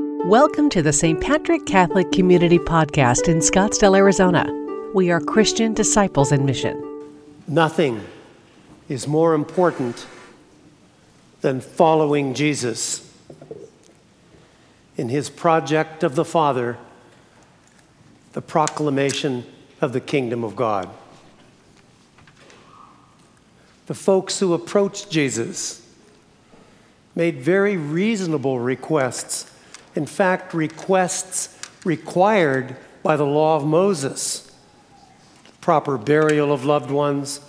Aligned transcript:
Welcome 0.00 0.70
to 0.70 0.80
the 0.80 0.92
St. 0.92 1.20
Patrick 1.20 1.66
Catholic 1.66 2.12
Community 2.12 2.60
Podcast 2.60 3.26
in 3.26 3.38
Scottsdale, 3.38 3.96
Arizona. 3.96 4.46
We 4.94 5.10
are 5.10 5.20
Christian 5.20 5.74
disciples 5.74 6.30
in 6.30 6.46
mission. 6.46 7.10
Nothing 7.48 8.04
is 8.88 9.08
more 9.08 9.34
important 9.34 10.06
than 11.40 11.60
following 11.60 12.32
Jesus 12.32 13.12
in 14.96 15.08
his 15.08 15.28
project 15.30 16.04
of 16.04 16.14
the 16.14 16.24
Father, 16.24 16.78
the 18.34 18.42
proclamation 18.42 19.44
of 19.80 19.92
the 19.92 20.00
kingdom 20.00 20.44
of 20.44 20.54
God. 20.54 20.88
The 23.86 23.94
folks 23.94 24.38
who 24.38 24.54
approached 24.54 25.10
Jesus 25.10 25.84
made 27.16 27.40
very 27.40 27.76
reasonable 27.76 28.60
requests. 28.60 29.50
In 29.94 30.06
fact, 30.06 30.54
requests 30.54 31.58
required 31.84 32.76
by 33.02 33.16
the 33.16 33.26
law 33.26 33.56
of 33.56 33.64
Moses 33.64 34.48
proper 35.68 35.98
burial 35.98 36.50
of 36.50 36.64
loved 36.64 36.90
ones, 36.90 37.42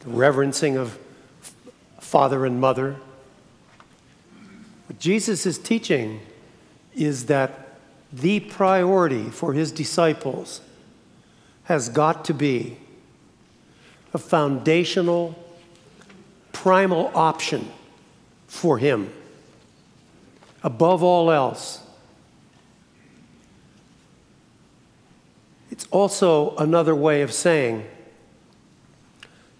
the 0.00 0.10
reverencing 0.10 0.76
of 0.76 0.98
father 2.00 2.44
and 2.44 2.60
mother. 2.60 2.96
What 4.86 4.98
Jesus 4.98 5.46
is 5.46 5.56
teaching 5.56 6.20
is 6.94 7.26
that 7.26 7.78
the 8.12 8.40
priority 8.40 9.30
for 9.30 9.54
his 9.54 9.72
disciples 9.72 10.60
has 11.64 11.88
got 11.88 12.26
to 12.26 12.34
be 12.34 12.76
a 14.12 14.18
foundational, 14.18 15.34
primal 16.52 17.10
option 17.14 17.70
for 18.48 18.76
him. 18.76 19.10
Above 20.64 21.02
all 21.02 21.30
else, 21.30 21.80
it's 25.70 25.86
also 25.90 26.54
another 26.56 26.94
way 26.94 27.22
of 27.22 27.32
saying 27.32 27.84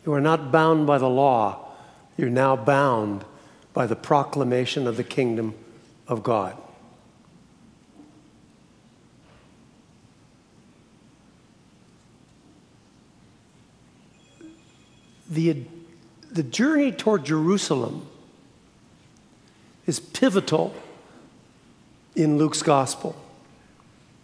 you 0.06 0.12
are 0.12 0.20
not 0.20 0.52
bound 0.52 0.86
by 0.86 0.98
the 0.98 1.08
law, 1.08 1.72
you're 2.16 2.30
now 2.30 2.54
bound 2.54 3.24
by 3.72 3.86
the 3.86 3.96
proclamation 3.96 4.86
of 4.86 4.96
the 4.96 5.04
kingdom 5.04 5.54
of 6.06 6.22
God. 6.22 6.56
The, 15.30 15.62
the 16.30 16.42
journey 16.42 16.92
toward 16.92 17.24
Jerusalem 17.24 18.06
is 19.86 19.98
pivotal 19.98 20.74
in 22.14 22.38
Luke's 22.38 22.62
gospel. 22.62 23.16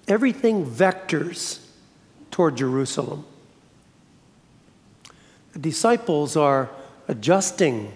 Everything 0.06 0.64
vectors 0.64 1.60
toward 2.30 2.56
Jerusalem. 2.56 3.24
The 5.52 5.58
disciples 5.58 6.36
are 6.36 6.70
adjusting 7.08 7.92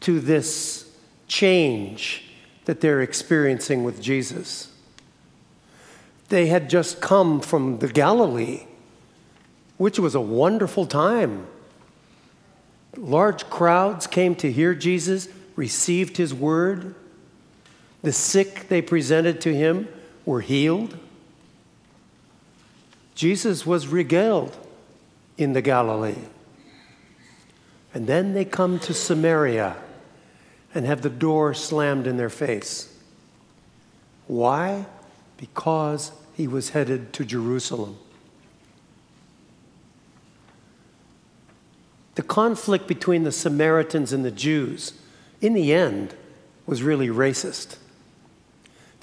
to 0.00 0.20
this 0.20 0.90
change 1.28 2.24
that 2.64 2.80
they're 2.80 3.02
experiencing 3.02 3.84
with 3.84 4.00
Jesus. 4.00 4.70
They 6.28 6.46
had 6.46 6.70
just 6.70 7.00
come 7.00 7.40
from 7.40 7.78
the 7.78 7.88
Galilee, 7.88 8.66
which 9.76 9.98
was 9.98 10.14
a 10.14 10.20
wonderful 10.20 10.86
time. 10.86 11.46
Large 12.96 13.50
crowds 13.50 14.06
came 14.06 14.34
to 14.36 14.50
hear 14.50 14.74
Jesus 14.74 15.28
received 15.56 16.16
his 16.16 16.32
word. 16.32 16.94
The 18.04 18.12
sick 18.12 18.68
they 18.68 18.82
presented 18.82 19.40
to 19.40 19.54
him 19.54 19.88
were 20.24 20.42
healed. 20.42 20.96
Jesus 23.14 23.64
was 23.64 23.88
regaled 23.88 24.56
in 25.38 25.54
the 25.54 25.62
Galilee. 25.62 26.22
And 27.92 28.06
then 28.06 28.34
they 28.34 28.44
come 28.44 28.78
to 28.80 28.92
Samaria 28.92 29.76
and 30.74 30.84
have 30.84 31.02
the 31.02 31.10
door 31.10 31.54
slammed 31.54 32.06
in 32.06 32.16
their 32.16 32.30
face. 32.30 32.94
Why? 34.26 34.86
Because 35.36 36.12
he 36.36 36.46
was 36.46 36.70
headed 36.70 37.12
to 37.14 37.24
Jerusalem. 37.24 37.96
The 42.16 42.22
conflict 42.22 42.86
between 42.86 43.24
the 43.24 43.32
Samaritans 43.32 44.12
and 44.12 44.24
the 44.24 44.30
Jews 44.30 44.92
in 45.44 45.52
the 45.52 45.74
end, 45.74 46.14
was 46.64 46.82
really 46.82 47.08
racist. 47.08 47.76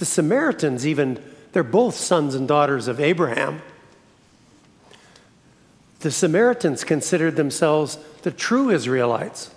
The 0.02 0.06
Samaritans, 0.06 0.88
even, 0.88 1.20
they're 1.52 1.62
both 1.62 1.94
sons 1.94 2.34
and 2.34 2.48
daughters 2.48 2.88
of 2.88 3.00
Abraham. 3.00 3.62
The 6.00 6.10
Samaritans 6.10 6.84
considered 6.84 7.36
themselves 7.36 8.00
the 8.24 8.32
true 8.32 8.72
Israelites. 8.72 9.52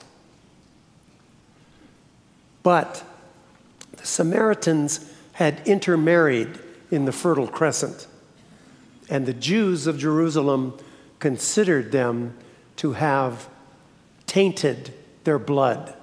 But 2.62 3.02
the 3.96 4.06
Samaritans 4.06 5.10
had 5.32 5.66
intermarried 5.66 6.58
in 6.90 7.06
the 7.06 7.12
Fertile 7.12 7.48
Crescent, 7.48 8.06
and 9.08 9.24
the 9.24 9.32
Jews 9.32 9.86
of 9.86 9.96
Jerusalem 9.96 10.76
considered 11.20 11.90
them 11.90 12.36
to 12.76 12.92
have 12.92 13.48
tainted 14.26 14.92
their 15.24 15.38
blood 15.38 15.94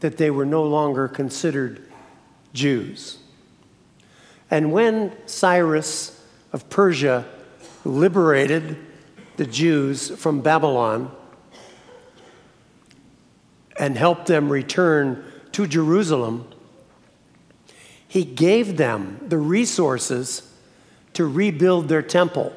that 0.00 0.16
they 0.16 0.32
were 0.32 0.44
no 0.44 0.64
longer 0.64 1.06
considered 1.06 1.86
Jews. 2.52 3.18
And 4.50 4.72
when 4.72 5.12
Cyrus 5.26 6.20
of 6.52 6.68
Persia 6.68 7.24
liberated 7.84 8.76
the 9.36 9.46
Jews 9.46 10.10
from 10.10 10.40
Babylon 10.40 11.14
and 13.78 13.96
helped 13.96 14.26
them 14.26 14.50
return 14.50 15.24
to 15.52 15.66
Jerusalem, 15.66 16.48
he 18.06 18.24
gave 18.24 18.76
them 18.76 19.20
the 19.28 19.38
resources 19.38 20.52
to 21.14 21.24
rebuild 21.24 21.88
their 21.88 22.02
temple. 22.02 22.52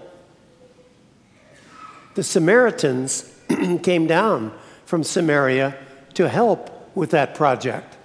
The 2.16 2.24
Samaritans 2.24 3.32
came 3.84 4.08
down 4.08 4.52
from 4.86 5.04
Samaria 5.04 5.78
to 6.16 6.28
help 6.28 6.96
with 6.96 7.12
that 7.12 7.36
project. 7.36 7.98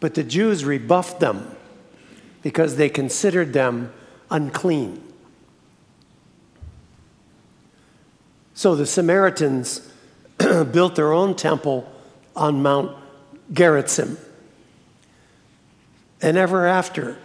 But 0.00 0.14
the 0.14 0.24
Jews 0.24 0.64
rebuffed 0.64 1.20
them 1.20 1.56
because 2.42 2.76
they 2.76 2.88
considered 2.88 3.52
them 3.52 3.92
unclean. 4.30 5.02
So 8.54 8.74
the 8.74 8.86
Samaritans 8.86 9.88
built 10.38 10.96
their 10.96 11.12
own 11.12 11.36
temple 11.36 11.90
on 12.34 12.62
Mount 12.62 12.96
Gerizim. 13.52 14.18
And 16.20 16.36
ever 16.36 16.66
after, 16.66 17.16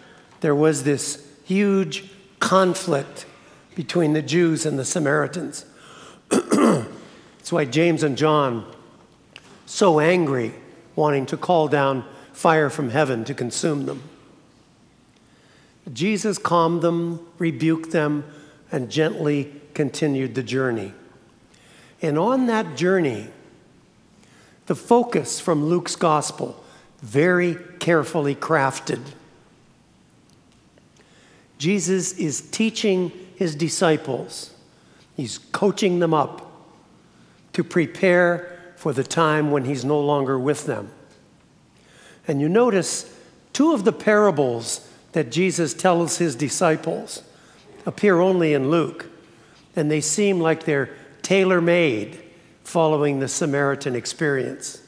there 0.41 0.53
was 0.53 0.83
this 0.83 1.25
huge 1.45 2.09
conflict 2.39 3.25
between 3.75 4.13
the 4.13 4.21
Jews 4.21 4.65
and 4.65 4.77
the 4.77 4.85
Samaritans. 4.85 5.65
That's 6.29 7.51
why 7.51 7.65
James 7.65 8.03
and 8.03 8.17
John, 8.17 8.71
so 9.65 9.99
angry 9.99 10.53
wanting 10.95 11.25
to 11.27 11.37
call 11.37 11.67
down 11.67 12.05
fire 12.31 12.69
from 12.69 12.89
heaven 12.89 13.23
to 13.25 13.33
consume 13.33 13.85
them. 13.85 14.03
Jesus 15.91 16.37
calmed 16.37 16.81
them, 16.81 17.25
rebuked 17.37 17.91
them, 17.91 18.23
and 18.71 18.89
gently 18.89 19.51
continued 19.73 20.35
the 20.35 20.43
journey. 20.43 20.93
And 22.01 22.17
on 22.17 22.47
that 22.47 22.77
journey, 22.77 23.27
the 24.65 24.75
focus 24.75 25.39
from 25.39 25.65
Luke's 25.65 25.95
gospel, 25.95 26.63
very 27.01 27.57
carefully 27.79 28.35
crafted. 28.35 29.01
Jesus 31.57 32.13
is 32.13 32.41
teaching 32.41 33.11
his 33.35 33.55
disciples, 33.55 34.53
he's 35.15 35.37
coaching 35.37 35.99
them 35.99 36.13
up 36.13 36.51
to 37.53 37.63
prepare 37.63 38.73
for 38.77 38.93
the 38.93 39.03
time 39.03 39.51
when 39.51 39.65
he's 39.65 39.85
no 39.85 39.99
longer 39.99 40.37
with 40.37 40.65
them. 40.65 40.89
And 42.27 42.41
you 42.41 42.49
notice 42.49 43.15
two 43.53 43.73
of 43.73 43.85
the 43.85 43.93
parables 43.93 44.87
that 45.13 45.31
Jesus 45.31 45.73
tells 45.73 46.17
his 46.17 46.35
disciples 46.35 47.23
appear 47.85 48.19
only 48.19 48.53
in 48.53 48.69
Luke, 48.69 49.07
and 49.75 49.89
they 49.89 50.01
seem 50.01 50.39
like 50.39 50.65
they're 50.65 50.89
tailor 51.21 51.61
made 51.61 52.21
following 52.63 53.19
the 53.19 53.27
Samaritan 53.27 53.95
experience. 53.95 54.81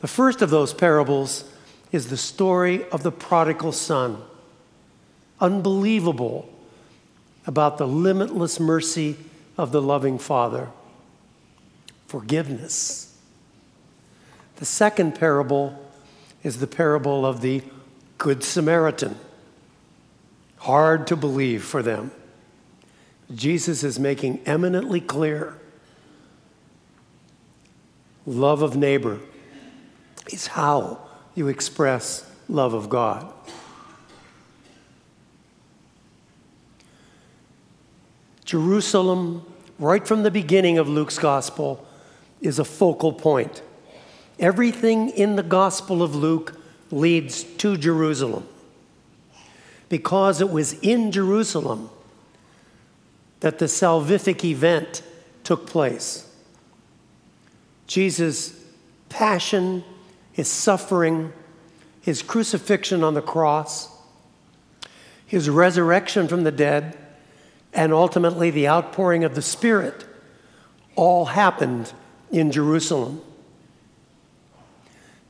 The 0.00 0.08
first 0.08 0.42
of 0.42 0.50
those 0.50 0.72
parables 0.72 1.44
is 1.92 2.08
the 2.08 2.16
story 2.16 2.88
of 2.90 3.02
the 3.02 3.12
prodigal 3.12 3.72
son. 3.72 4.22
Unbelievable 5.40 6.48
about 7.46 7.78
the 7.78 7.86
limitless 7.86 8.60
mercy 8.60 9.16
of 9.56 9.72
the 9.72 9.82
loving 9.82 10.18
Father 10.18 10.68
forgiveness. 12.06 13.16
The 14.56 14.64
second 14.64 15.14
parable 15.14 15.80
is 16.42 16.58
the 16.58 16.66
parable 16.66 17.24
of 17.24 17.40
the 17.40 17.62
Good 18.20 18.44
Samaritan. 18.44 19.16
Hard 20.58 21.06
to 21.06 21.16
believe 21.16 21.64
for 21.64 21.82
them. 21.82 22.10
Jesus 23.34 23.82
is 23.82 23.98
making 23.98 24.40
eminently 24.44 25.00
clear 25.00 25.58
love 28.26 28.60
of 28.60 28.76
neighbor 28.76 29.20
is 30.30 30.48
how 30.48 31.00
you 31.34 31.48
express 31.48 32.30
love 32.46 32.74
of 32.74 32.90
God. 32.90 33.32
Jerusalem, 38.44 39.46
right 39.78 40.06
from 40.06 40.24
the 40.24 40.30
beginning 40.30 40.76
of 40.76 40.86
Luke's 40.86 41.18
gospel, 41.18 41.86
is 42.42 42.58
a 42.58 42.66
focal 42.66 43.14
point. 43.14 43.62
Everything 44.38 45.08
in 45.08 45.36
the 45.36 45.42
gospel 45.42 46.02
of 46.02 46.14
Luke 46.14 46.59
leads 46.90 47.44
to 47.44 47.76
Jerusalem 47.76 48.46
because 49.88 50.40
it 50.40 50.50
was 50.50 50.74
in 50.80 51.12
Jerusalem 51.12 51.90
that 53.40 53.58
the 53.58 53.66
salvific 53.66 54.44
event 54.44 55.02
took 55.44 55.66
place. 55.66 56.26
Jesus' 57.86 58.54
passion, 59.08 59.82
his 60.32 60.48
suffering, 60.48 61.32
his 62.00 62.22
crucifixion 62.22 63.02
on 63.02 63.14
the 63.14 63.22
cross, 63.22 63.88
his 65.26 65.50
resurrection 65.50 66.28
from 66.28 66.44
the 66.44 66.52
dead, 66.52 66.96
and 67.72 67.92
ultimately 67.92 68.50
the 68.50 68.68
outpouring 68.68 69.24
of 69.24 69.34
the 69.34 69.42
Spirit 69.42 70.04
all 70.96 71.26
happened 71.26 71.92
in 72.30 72.52
Jerusalem. 72.52 73.22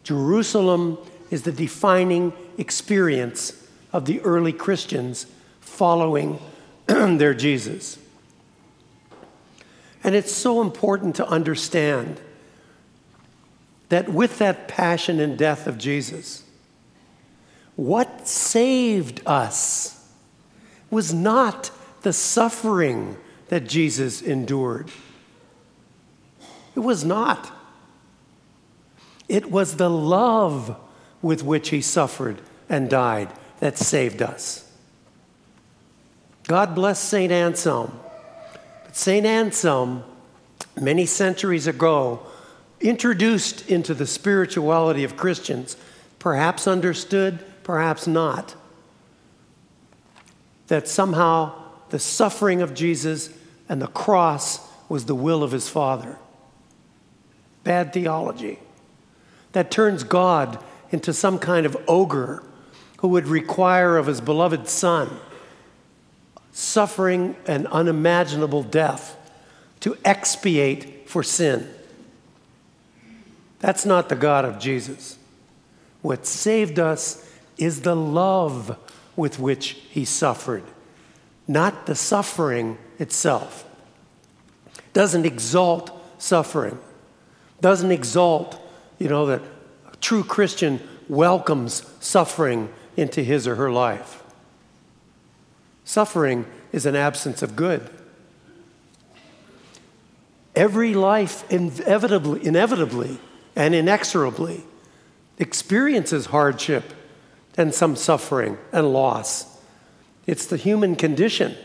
Jerusalem 0.03 0.99
is 1.31 1.43
the 1.43 1.53
defining 1.53 2.33
experience 2.59 3.69
of 3.93 4.05
the 4.05 4.21
early 4.21 4.53
Christians 4.53 5.27
following 5.61 6.39
their 6.87 7.35
Jesus. 7.35 7.99
And 10.03 10.15
it's 10.15 10.33
so 10.33 10.61
important 10.61 11.17
to 11.17 11.29
understand 11.29 12.21
that 13.91 14.09
with 14.09 14.39
that 14.39 14.69
passion 14.69 15.21
and 15.21 15.37
death 15.37 15.67
of 15.67 15.79
Jesus, 15.79 16.45
what 17.77 18.27
saved 18.27 19.21
us 19.27 20.09
was 20.91 21.13
not 21.13 21.71
the 22.03 22.13
suffering 22.13 23.17
that 23.49 23.67
Jesus 23.67 24.23
endured. 24.23 24.91
It 26.75 26.81
was 26.81 27.05
not. 27.05 27.53
It 29.29 29.51
was 29.51 29.77
the 29.77 29.91
love 29.91 30.77
with 31.23 31.43
which 31.43 31.71
he 31.71 31.81
suffered 31.81 32.41
and 32.69 32.89
died 32.89 33.29
that 33.61 33.77
saved 33.77 34.23
us. 34.23 34.71
God 36.45 36.75
bless 36.75 36.99
St. 36.99 37.31
Anselm. 37.31 37.99
But 38.85 38.97
St. 38.97 39.25
Anselm, 39.27 40.03
many 40.81 41.07
centuries 41.07 41.67
ago, 41.67 42.27
introduced 42.81 43.69
into 43.69 43.95
the 43.95 44.07
spirituality 44.07 45.05
of 45.05 45.17
Christians, 45.17 45.77
perhaps 46.19 46.67
understood, 46.67 47.45
perhaps 47.63 48.07
not, 48.07 48.55
that 50.69 50.89
somehow 50.89 51.53
the 51.91 51.99
suffering 51.99 52.63
of 52.63 52.75
Jesus 52.75 53.31
and 53.69 53.83
the 53.83 53.87
cross 53.89 54.61
was 54.89 55.05
the 55.05 55.15
will 55.15 55.43
of 55.43 55.53
his 55.53 55.69
Father. 55.69 56.19
Bad 57.63 57.93
theology. 57.93 58.59
That 59.53 59.71
turns 59.71 60.03
God 60.03 60.63
into 60.91 61.13
some 61.13 61.39
kind 61.39 61.67
of 61.67 61.77
ogre 61.87 62.43
who 62.99 63.09
would 63.09 63.27
require 63.27 63.97
of 63.97 64.07
his 64.07 64.21
beloved 64.21 64.69
Son 64.69 65.09
suffering 66.53 67.37
an 67.47 67.67
unimaginable 67.69 68.63
death 68.63 69.17
to 69.81 69.97
expiate 70.05 71.09
for 71.09 71.23
sin. 71.23 71.69
That's 73.61 73.87
not 73.87 74.09
the 74.09 74.17
God 74.17 74.45
of 74.45 74.59
Jesus. 74.59 75.19
What 76.03 76.27
saved 76.27 76.79
us 76.79 77.27
is 77.57 77.83
the 77.83 77.97
love 77.97 78.79
with 79.17 79.39
which 79.39 79.77
he 79.91 80.05
suffered, 80.05 80.65
not 81.47 81.87
the 81.87 81.95
suffering 81.95 82.79
itself. 82.99 83.67
Doesn't 84.93 85.27
exalt 85.27 85.91
suffering, 86.19 86.79
doesn't 87.61 87.91
exalt, 87.91 88.61
you 88.99 89.09
know, 89.09 89.27
that 89.27 89.43
true 90.01 90.25
Christian 90.25 90.81
welcomes 91.09 91.85
suffering 92.01 92.73
into 92.97 93.23
his 93.23 93.47
or 93.47 93.57
her 93.57 93.71
life. 93.71 94.23
Suffering 95.85 96.47
is 96.73 96.87
an 96.87 96.95
absence 96.95 97.43
of 97.43 97.57
good. 97.57 97.89
Every 100.55 100.95
life 100.95 101.51
inevitably, 101.51 102.45
inevitably 102.45 103.19
and 103.57 103.75
inexorably 103.75 104.63
experiences 105.39 106.27
hardship 106.27 106.93
and 107.57 107.75
some 107.75 107.97
suffering 107.97 108.59
and 108.73 108.93
loss. 108.93 109.59
It's 110.27 110.47
the 110.47 110.57
human 110.57 110.97
condition. 110.97 111.57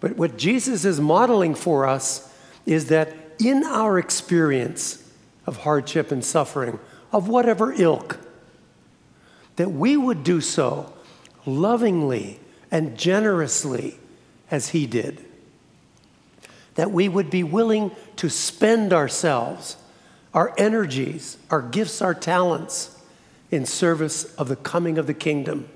But 0.00 0.16
what 0.16 0.36
Jesus 0.36 0.84
is 0.84 1.00
modeling 1.00 1.54
for 1.54 1.86
us 1.86 2.32
is 2.66 2.86
that 2.86 3.14
in 3.38 3.64
our 3.64 3.98
experience 3.98 5.02
of 5.46 5.58
hardship 5.58 6.10
and 6.10 6.24
suffering, 6.24 6.78
of 7.12 7.28
whatever 7.28 7.72
ilk, 7.72 8.18
that 9.56 9.70
we 9.70 9.96
would 9.96 10.22
do 10.24 10.40
so 10.40 10.92
lovingly 11.46 12.40
and 12.70 12.98
generously 12.98 13.98
as 14.50 14.70
He 14.70 14.86
did. 14.86 15.24
That 16.74 16.90
we 16.90 17.08
would 17.08 17.30
be 17.30 17.42
willing 17.42 17.92
to 18.16 18.28
spend 18.28 18.92
ourselves, 18.92 19.76
our 20.34 20.52
energies, 20.58 21.38
our 21.50 21.62
gifts, 21.62 22.02
our 22.02 22.14
talents 22.14 22.98
in 23.50 23.64
service 23.64 24.34
of 24.34 24.48
the 24.48 24.56
coming 24.56 24.98
of 24.98 25.06
the 25.06 25.14
kingdom 25.14 25.68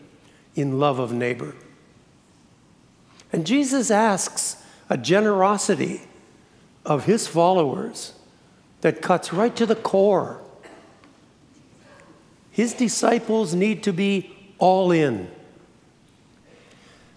in 0.54 0.78
love 0.78 0.98
of 0.98 1.12
neighbor. 1.12 1.54
And 3.32 3.46
Jesus 3.46 3.90
asks 3.90 4.62
a 4.88 4.98
generosity 4.98 6.02
of 6.84 7.04
his 7.04 7.28
followers 7.28 8.12
that 8.80 9.02
cuts 9.02 9.32
right 9.32 9.54
to 9.56 9.66
the 9.66 9.76
core 9.76 10.40
his 12.50 12.74
disciples 12.74 13.54
need 13.54 13.82
to 13.84 13.92
be 13.92 14.36
all 14.58 14.90
in. 14.90 15.30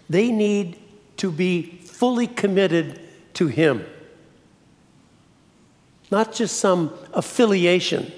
They 0.08 0.30
need 0.30 0.78
to 1.18 1.30
be 1.30 1.62
fully 1.84 2.26
committed 2.26 3.00
to 3.34 3.48
Him. 3.48 3.84
Not 6.10 6.32
just 6.32 6.58
some 6.58 6.94
affiliation, 7.12 8.12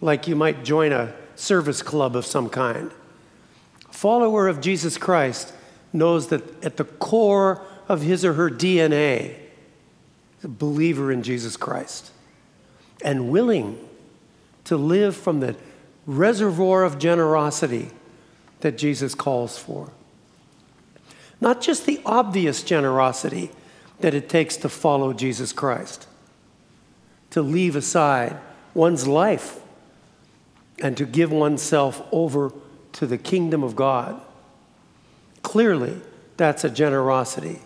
like 0.00 0.28
you 0.28 0.36
might 0.36 0.64
join 0.64 0.92
a 0.92 1.12
service 1.34 1.82
club 1.82 2.14
of 2.14 2.24
some 2.24 2.48
kind. 2.48 2.92
A 3.88 3.92
follower 3.92 4.46
of 4.46 4.60
Jesus 4.60 4.96
Christ 4.96 5.52
knows 5.92 6.28
that 6.28 6.64
at 6.64 6.78
the 6.78 6.84
core 6.84 7.60
of 7.88 8.00
his 8.00 8.24
or 8.24 8.32
her 8.32 8.48
DNA 8.48 9.36
is 10.38 10.44
a 10.44 10.48
believer 10.48 11.12
in 11.12 11.22
Jesus 11.22 11.56
Christ 11.58 12.13
and 13.04 13.30
willing 13.30 13.78
to 14.64 14.76
live 14.76 15.14
from 15.14 15.40
the 15.40 15.54
reservoir 16.06 16.82
of 16.82 16.98
generosity 16.98 17.90
that 18.60 18.78
Jesus 18.78 19.14
calls 19.14 19.58
for. 19.58 19.90
Not 21.40 21.60
just 21.60 21.86
the 21.86 22.00
obvious 22.06 22.62
generosity 22.62 23.50
that 24.00 24.14
it 24.14 24.28
takes 24.28 24.56
to 24.58 24.68
follow 24.68 25.12
Jesus 25.12 25.52
Christ, 25.52 26.06
to 27.30 27.42
leave 27.42 27.76
aside 27.76 28.38
one's 28.72 29.06
life 29.06 29.60
and 30.82 30.96
to 30.96 31.04
give 31.04 31.30
oneself 31.30 32.02
over 32.10 32.52
to 32.92 33.06
the 33.06 33.18
kingdom 33.18 33.62
of 33.62 33.76
God. 33.76 34.20
Clearly, 35.42 36.00
that's 36.36 36.64
a 36.64 36.70
generosity. 36.70 37.60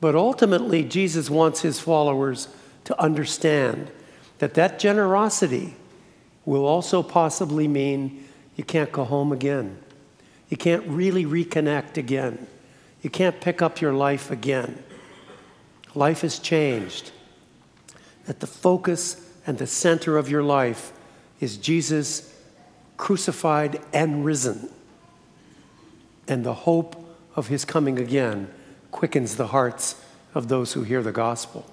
But 0.00 0.14
ultimately, 0.14 0.84
Jesus 0.84 1.30
wants 1.30 1.62
his 1.62 1.80
followers 1.80 2.48
to 2.84 3.00
understand 3.00 3.90
that 4.42 4.54
that 4.54 4.80
generosity 4.80 5.72
will 6.44 6.66
also 6.66 7.00
possibly 7.00 7.68
mean 7.68 8.26
you 8.56 8.64
can't 8.64 8.90
go 8.90 9.04
home 9.04 9.30
again. 9.30 9.78
You 10.48 10.56
can't 10.56 10.84
really 10.88 11.24
reconnect 11.24 11.96
again. 11.96 12.48
You 13.02 13.10
can't 13.10 13.40
pick 13.40 13.62
up 13.62 13.80
your 13.80 13.92
life 13.92 14.32
again. 14.32 14.82
Life 15.94 16.22
has 16.22 16.40
changed. 16.40 17.12
That 18.24 18.40
the 18.40 18.48
focus 18.48 19.24
and 19.46 19.58
the 19.58 19.66
center 19.68 20.18
of 20.18 20.28
your 20.28 20.42
life 20.42 20.90
is 21.38 21.56
Jesus 21.56 22.36
crucified 22.96 23.80
and 23.92 24.24
risen. 24.24 24.70
And 26.26 26.42
the 26.42 26.54
hope 26.54 26.96
of 27.36 27.46
his 27.46 27.64
coming 27.64 27.96
again 27.96 28.52
quickens 28.90 29.36
the 29.36 29.46
hearts 29.46 30.04
of 30.34 30.48
those 30.48 30.72
who 30.72 30.82
hear 30.82 31.00
the 31.00 31.12
gospel. 31.12 31.71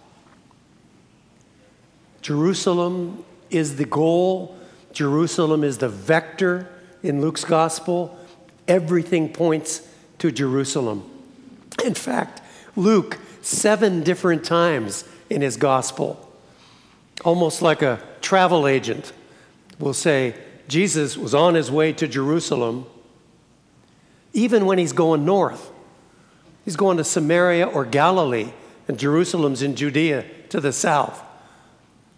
Jerusalem 2.30 3.26
is 3.50 3.78
the 3.78 3.86
goal 3.86 4.56
Jerusalem 4.94 5.64
is 5.64 5.80
the 5.80 5.90
vector 5.90 6.70
in 7.02 7.22
Luke's 7.22 7.44
gospel, 7.44 8.20
everything 8.68 9.34
points 9.34 9.88
to 10.20 10.32
Jerusalem. 10.32 11.10
In 11.84 11.96
fact, 11.96 12.44
Luke, 12.76 13.18
seven 13.42 14.04
different 14.04 14.44
times 14.44 15.06
in 15.28 15.42
his 15.42 15.58
gospel, 15.58 16.32
almost 17.26 17.64
like 17.64 17.82
a 17.82 18.00
travel 18.22 18.68
agent, 18.68 19.12
will 19.80 19.96
say 19.96 20.36
Jesus 20.68 21.18
was 21.18 21.34
on 21.34 21.56
his 21.56 21.72
way 21.72 21.94
to 21.94 22.08
Jerusalem, 22.08 22.86
even 24.34 24.68
when 24.68 24.78
he's 24.78 24.94
going 24.94 25.26
north. 25.26 25.72
He's 26.64 26.76
going 26.76 26.98
to 26.98 27.04
Samaria 27.04 27.66
or 27.66 27.86
Galilee, 27.86 28.52
and 28.88 29.00
Jerusalem's 29.00 29.64
in 29.64 29.76
Judea 29.76 30.26
to 30.50 30.62
the 30.62 30.72
south. 30.72 31.24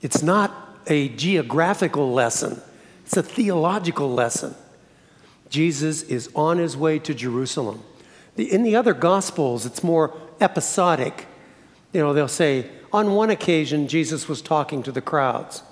It's 0.01 0.23
not 0.23 0.51
a 0.87 1.09
geographical 1.09 2.11
lesson, 2.11 2.61
it's 3.05 3.17
a 3.17 3.23
theological 3.23 4.11
lesson. 4.11 4.55
Jesus 5.49 6.03
is 6.03 6.29
on 6.33 6.57
his 6.57 6.77
way 6.77 6.97
to 6.99 7.13
Jerusalem. 7.13 7.83
In 8.37 8.63
the 8.63 8.77
other 8.77 8.93
Gospels, 8.93 9.65
it's 9.65 9.83
more 9.83 10.17
episodic. 10.39 11.27
You 11.91 11.99
know, 11.99 12.13
they'll 12.13 12.29
say, 12.29 12.69
on 12.93 13.13
one 13.15 13.29
occasion, 13.29 13.89
Jesus 13.89 14.29
was 14.29 14.41
talking 14.41 14.81
to 14.83 14.93
the 14.93 15.01
crowds, 15.01 15.63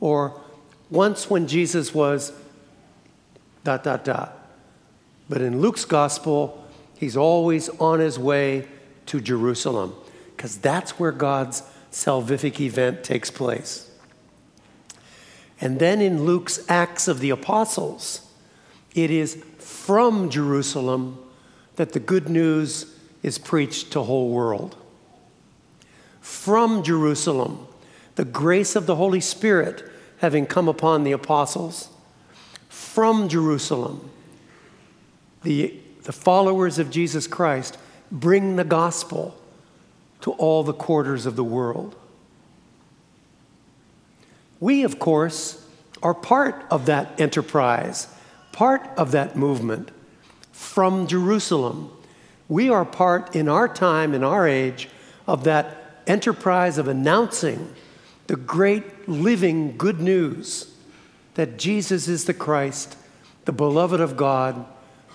or 0.00 0.40
once 0.90 1.30
when 1.30 1.46
Jesus 1.46 1.94
was 1.94 2.32
dot, 3.62 3.84
dot, 3.84 4.04
dot. 4.04 4.36
But 5.28 5.40
in 5.40 5.60
Luke's 5.60 5.84
Gospel, 5.84 6.66
he's 6.98 7.16
always 7.16 7.68
on 7.68 8.00
his 8.00 8.18
way 8.18 8.66
to 9.06 9.20
Jerusalem, 9.20 9.94
because 10.36 10.58
that's 10.58 10.98
where 10.98 11.12
God's 11.12 11.62
salvific 11.92 12.58
event 12.58 13.04
takes 13.04 13.30
place. 13.30 13.90
And 15.60 15.78
then 15.78 16.00
in 16.00 16.24
Luke's 16.24 16.64
Acts 16.68 17.06
of 17.06 17.20
the 17.20 17.30
Apostles, 17.30 18.28
it 18.94 19.10
is 19.10 19.42
from 19.58 20.28
Jerusalem 20.28 21.18
that 21.76 21.92
the 21.92 22.00
good 22.00 22.28
news 22.28 22.98
is 23.22 23.38
preached 23.38 23.92
to 23.92 24.02
whole 24.02 24.30
world. 24.30 24.76
From 26.20 26.82
Jerusalem, 26.82 27.68
the 28.16 28.24
grace 28.24 28.74
of 28.74 28.86
the 28.86 28.96
Holy 28.96 29.20
Spirit 29.20 29.84
having 30.18 30.46
come 30.46 30.68
upon 30.68 31.04
the 31.04 31.12
apostles. 31.12 31.88
From 32.68 33.28
Jerusalem, 33.28 34.10
the, 35.42 35.74
the 36.02 36.12
followers 36.12 36.78
of 36.78 36.90
Jesus 36.90 37.26
Christ 37.26 37.78
bring 38.10 38.56
the 38.56 38.64
gospel 38.64 39.36
to 40.22 40.32
all 40.32 40.62
the 40.62 40.72
quarters 40.72 41.26
of 41.26 41.36
the 41.36 41.44
world. 41.44 41.94
We, 44.60 44.84
of 44.84 44.98
course, 44.98 45.66
are 46.02 46.14
part 46.14 46.64
of 46.70 46.86
that 46.86 47.20
enterprise, 47.20 48.08
part 48.52 48.88
of 48.96 49.12
that 49.12 49.36
movement 49.36 49.90
from 50.52 51.06
Jerusalem. 51.06 51.90
We 52.48 52.70
are 52.70 52.84
part 52.84 53.34
in 53.34 53.48
our 53.48 53.68
time, 53.68 54.14
in 54.14 54.22
our 54.24 54.46
age, 54.46 54.88
of 55.26 55.44
that 55.44 56.02
enterprise 56.06 56.78
of 56.78 56.88
announcing 56.88 57.74
the 58.26 58.36
great 58.36 59.08
living 59.08 59.76
good 59.76 60.00
news 60.00 60.72
that 61.34 61.58
Jesus 61.58 62.08
is 62.08 62.24
the 62.24 62.34
Christ, 62.34 62.96
the 63.44 63.52
beloved 63.52 64.00
of 64.00 64.16
God, 64.16 64.64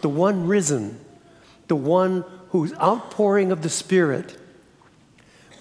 the 0.01 0.09
one 0.09 0.47
risen, 0.47 0.99
the 1.67 1.75
one 1.75 2.25
whose 2.49 2.73
outpouring 2.75 3.51
of 3.51 3.61
the 3.61 3.69
Spirit 3.69 4.37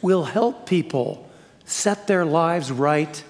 will 0.03 0.25
help 0.25 0.67
people 0.67 1.29
set 1.65 2.07
their 2.07 2.25
lives 2.25 2.71
right, 2.71 3.23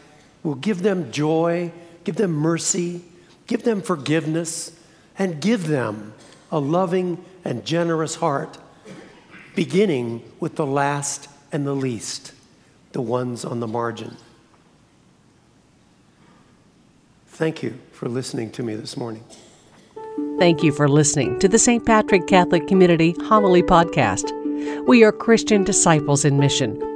will 0.43 0.55
give 0.55 0.83
them 0.83 1.11
joy, 1.11 1.73
give 2.05 2.17
them 2.17 2.33
mercy, 2.33 3.03
give 3.47 3.63
them 3.63 3.83
forgiveness, 3.83 4.79
and 5.19 5.41
give 5.41 5.67
them 5.67 6.13
a 6.51 6.59
loving 6.59 7.25
and 7.45 7.65
generous 7.65 8.17
heart, 8.17 8.59
beginning 9.55 10.23
with 10.39 10.57
the 10.57 10.67
last 10.67 11.29
and 11.51 11.67
the 11.67 11.75
least, 11.75 12.33
the 12.93 13.03
ones 13.03 13.45
on 13.45 13.61
the 13.61 13.67
margin. 13.67 14.17
Thank 17.29 17.63
you 17.63 17.79
for 17.93 18.09
listening 18.09 18.51
to 18.53 18.63
me 18.63 18.75
this 18.75 18.97
morning. 18.97 19.25
Thank 20.39 20.63
you 20.63 20.73
for 20.73 20.89
listening 20.89 21.39
to 21.41 21.49
the 21.49 21.59
St. 21.59 21.85
Patrick 21.85 22.27
Catholic 22.27 22.67
Community 22.67 23.15
Homily 23.21 23.63
Podcast. 23.63 24.46
We 24.87 25.05
are 25.05 25.13
Christian 25.13 25.65
disciples 25.65 26.25
in 26.25 26.39
mission 26.39 26.96